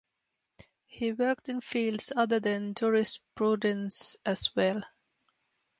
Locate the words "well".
4.55-4.81